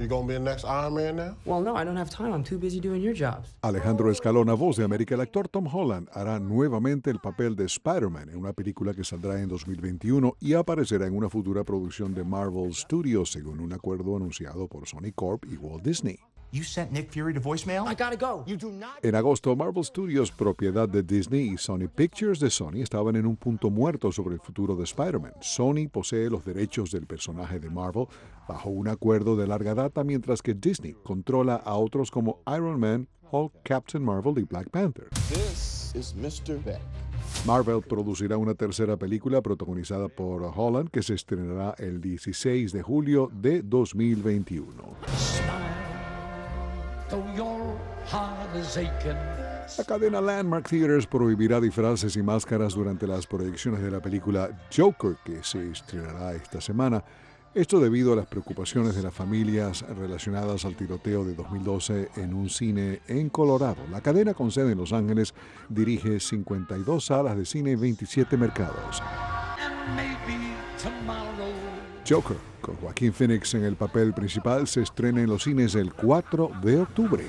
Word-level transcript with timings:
You 0.00 0.08
gonna 0.08 0.26
be 0.26 0.32
the 0.32 0.40
next 0.40 0.64
Iron 0.64 0.94
Man 0.94 1.16
now? 1.16 1.36
Well, 1.44 1.60
no, 1.60 1.76
I 1.76 1.84
don't 1.84 1.98
have 1.98 2.08
time. 2.08 2.32
I'm 2.32 2.42
too 2.42 2.58
busy 2.58 2.80
doing 2.80 3.02
your 3.02 3.12
jobs. 3.12 3.54
Alejandro 3.62 4.10
Escalona, 4.10 4.54
voz 4.54 4.78
de 4.78 4.84
América, 4.84 5.14
el 5.14 5.20
actor 5.20 5.46
Tom 5.46 5.66
Holland 5.66 6.08
hará 6.14 6.40
nuevamente 6.40 7.10
el 7.10 7.18
papel 7.18 7.54
de 7.54 7.66
Spider-Man 7.66 8.30
en 8.30 8.38
una 8.38 8.54
película 8.54 8.94
que 8.94 9.04
saldrá 9.04 9.38
en 9.42 9.48
2021 9.48 10.36
y 10.40 10.54
aparecerá 10.54 11.06
en 11.06 11.14
una 11.14 11.28
futura 11.28 11.64
producción 11.64 12.14
de 12.14 12.24
Marvel 12.24 12.72
Studios, 12.72 13.30
según 13.30 13.60
un 13.60 13.74
acuerdo 13.74 14.16
anunciado 14.16 14.68
por 14.68 14.88
Sony 14.88 15.12
Corp 15.14 15.44
y 15.44 15.58
Walt 15.58 15.84
Disney. 15.84 16.18
You 16.52 16.64
sent 16.64 16.90
Nick 16.90 17.12
Fury 17.12 17.32
to 17.34 17.40
voicemail? 17.40 17.86
I 17.86 17.94
gotta 17.94 18.16
go. 18.16 18.42
You 18.44 18.56
do 18.56 18.72
not. 18.72 19.04
En 19.04 19.14
agosto, 19.14 19.54
Marvel 19.54 19.84
Studios, 19.84 20.32
propiedad 20.32 20.88
de 20.88 21.04
Disney 21.04 21.50
y 21.50 21.56
Sony 21.56 21.86
Pictures 21.86 22.40
de 22.40 22.50
Sony, 22.50 22.82
estaban 22.82 23.14
en 23.14 23.24
un 23.24 23.36
punto 23.36 23.70
muerto 23.70 24.10
sobre 24.10 24.34
el 24.34 24.40
futuro 24.40 24.74
de 24.74 24.82
Spider-Man. 24.82 25.34
Sony 25.40 25.88
posee 25.88 26.28
los 26.28 26.44
derechos 26.44 26.90
del 26.90 27.06
personaje 27.06 27.60
de 27.60 27.70
Marvel 27.70 28.06
bajo 28.48 28.68
un 28.68 28.88
acuerdo 28.88 29.36
de 29.36 29.46
larga 29.46 29.76
data, 29.76 30.02
mientras 30.02 30.42
que 30.42 30.54
Disney 30.54 30.96
controla 31.04 31.54
a 31.54 31.76
otros 31.76 32.10
como 32.10 32.40
Iron 32.48 32.80
Man, 32.80 33.06
Hulk, 33.30 33.52
Captain 33.62 34.04
Marvel 34.04 34.36
y 34.38 34.42
Black 34.42 34.70
Panther. 34.70 35.08
This 35.28 35.92
is 35.94 36.16
Mr. 36.16 36.58
Beck. 36.64 36.80
Marvel 37.46 37.80
producirá 37.80 38.36
una 38.36 38.54
tercera 38.54 38.96
película 38.96 39.40
protagonizada 39.40 40.08
por 40.08 40.42
Holland 40.42 40.90
que 40.90 41.04
se 41.04 41.14
estrenará 41.14 41.76
el 41.78 42.00
16 42.00 42.72
de 42.72 42.82
julio 42.82 43.30
de 43.32 43.62
2021. 43.62 44.89
La 49.78 49.84
cadena 49.84 50.20
Landmark 50.20 50.68
Theaters 50.68 51.06
prohibirá 51.06 51.60
disfraces 51.60 52.16
y 52.16 52.22
máscaras 52.22 52.74
durante 52.74 53.06
las 53.06 53.26
proyecciones 53.26 53.82
de 53.82 53.90
la 53.90 54.00
película 54.00 54.50
Joker, 54.74 55.16
que 55.24 55.42
se 55.42 55.70
estrenará 55.70 56.34
esta 56.34 56.60
semana. 56.60 57.02
Esto 57.52 57.80
debido 57.80 58.12
a 58.12 58.16
las 58.16 58.26
preocupaciones 58.26 58.94
de 58.94 59.02
las 59.02 59.12
familias 59.12 59.84
relacionadas 59.98 60.64
al 60.64 60.76
tiroteo 60.76 61.24
de 61.24 61.34
2012 61.34 62.10
en 62.16 62.32
un 62.32 62.48
cine 62.48 63.00
en 63.08 63.28
Colorado. 63.28 63.82
La 63.90 64.00
cadena 64.00 64.34
con 64.34 64.52
sede 64.52 64.72
en 64.72 64.78
Los 64.78 64.92
Ángeles 64.92 65.34
dirige 65.68 66.20
52 66.20 67.04
salas 67.04 67.36
de 67.36 67.44
cine 67.44 67.72
en 67.72 67.80
27 67.80 68.36
mercados. 68.36 69.02
Joker, 72.08 72.36
con 72.60 72.76
Joaquín 72.76 73.12
Phoenix 73.12 73.54
en 73.54 73.64
el 73.64 73.76
papel 73.76 74.12
principal, 74.12 74.66
se 74.66 74.82
estrena 74.82 75.20
en 75.20 75.28
los 75.28 75.44
cines 75.44 75.74
el 75.74 75.92
4 75.92 76.50
de 76.62 76.80
octubre. 76.80 77.24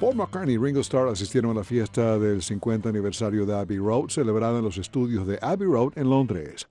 Paul 0.00 0.14
McCartney 0.14 0.54
y 0.54 0.58
Ringo 0.58 0.80
Starr 0.80 1.08
asistieron 1.08 1.50
a 1.50 1.54
la 1.54 1.64
fiesta 1.64 2.18
del 2.18 2.40
50 2.40 2.88
aniversario 2.88 3.44
de 3.44 3.58
Abbey 3.58 3.78
Road, 3.78 4.08
celebrada 4.08 4.58
en 4.58 4.64
los 4.64 4.78
estudios 4.78 5.26
de 5.26 5.38
Abbey 5.42 5.66
Road 5.66 5.92
en 5.96 6.08
Londres. 6.08 6.68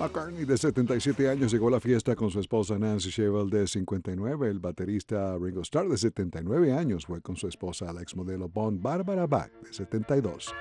McCartney, 0.00 0.46
de 0.46 0.56
77 0.56 1.28
años, 1.28 1.52
llegó 1.52 1.68
a 1.68 1.72
la 1.72 1.80
fiesta 1.80 2.16
con 2.16 2.30
su 2.30 2.40
esposa 2.40 2.78
Nancy 2.78 3.10
Shevell, 3.10 3.50
de 3.50 3.66
59. 3.66 4.48
El 4.48 4.58
baterista 4.58 5.36
Ringo 5.38 5.60
Starr, 5.60 5.90
de 5.90 5.98
79 5.98 6.72
años, 6.72 7.04
fue 7.04 7.20
con 7.20 7.36
su 7.36 7.46
esposa, 7.46 7.92
la 7.92 8.00
exmodelo 8.00 8.48
Bond 8.48 8.80
Barbara 8.80 9.26
Bach, 9.26 9.50
de 9.62 9.74
72. 9.74 10.54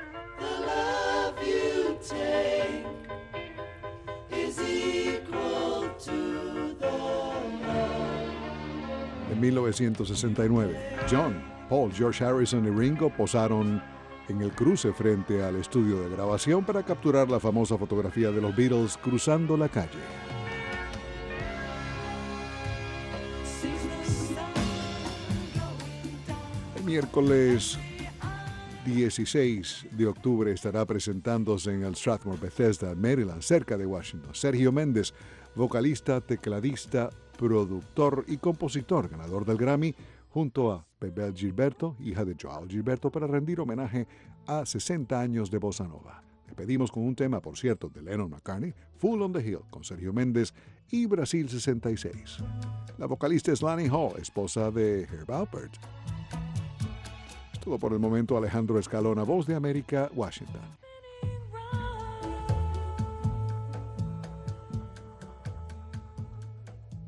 En 9.32 9.40
1969, 9.40 10.78
John, 11.10 11.42
Paul, 11.70 11.94
George 11.94 12.26
Harrison 12.26 12.66
y 12.66 12.72
Ringo 12.78 13.10
posaron 13.10 13.82
en 14.30 14.42
el 14.42 14.52
cruce 14.52 14.94
frente 14.94 15.44
al 15.44 15.56
estudio 15.56 16.02
de 16.02 16.10
grabación 16.10 16.64
para 16.64 16.84
capturar 16.84 17.30
la 17.30 17.40
famosa 17.40 17.78
fotografía 17.78 18.32
de 18.32 18.42
los 18.42 18.56
Beatles 18.56 18.98
cruzando 18.98 19.58
la 19.58 19.68
calle. 19.68 19.90
El 26.78 26.84
miércoles 26.84 27.78
16 28.86 29.88
de 29.92 30.08
octubre 30.08 30.52
estará 30.52 30.86
presentándose 30.86 31.74
en 31.74 31.84
el 31.84 31.96
Strathmore 31.96 32.40
Bethesda, 32.40 32.96
Maryland, 32.96 33.42
cerca 33.42 33.78
de 33.78 33.86
Washington. 33.86 34.34
Sergio 34.34 34.72
Méndez, 34.72 35.14
vocalista, 35.56 36.22
tecladista, 36.22 37.10
productor 37.38 38.26
y 38.28 38.38
compositor, 38.38 39.10
ganador 39.10 39.46
del 39.46 39.58
Grammy, 39.58 39.96
junto 40.30 40.72
a 40.72 40.89
Bebel 41.00 41.34
Gilberto, 41.34 41.96
hija 42.00 42.26
de 42.26 42.36
Joao 42.40 42.68
Gilberto, 42.68 43.12
para 43.12 43.28
rendir 43.28 43.60
homenaje 43.60 44.08
a 44.46 44.66
60 44.66 45.20
años 45.20 45.50
de 45.50 45.58
Bossa 45.58 45.88
Nova. 45.88 46.24
Pedimos 46.60 46.92
con 46.92 47.04
un 47.04 47.16
tema, 47.16 47.40
por 47.40 47.58
cierto, 47.58 47.88
de 47.88 48.02
Lennon 48.02 48.30
McCartney, 48.30 48.74
Full 48.98 49.22
on 49.22 49.32
the 49.32 49.40
Hill, 49.40 49.62
con 49.70 49.86
Sergio 49.86 50.12
Méndez 50.12 50.54
y 50.92 51.06
Brasil 51.06 51.48
66. 51.48 52.40
La 52.98 53.06
vocalista 53.06 53.54
es 53.54 53.62
Lani 53.62 53.88
Hall, 53.88 54.20
esposa 54.20 54.70
de 54.70 55.04
Herb 55.04 55.32
Alpert. 55.32 55.72
Todo 57.64 57.80
por 57.80 57.94
el 57.94 58.00
momento, 58.00 58.36
Alejandro 58.38 58.78
Escalona, 58.78 59.24
Voz 59.24 59.48
de 59.48 59.56
América, 59.56 60.10
Washington. 60.14 60.60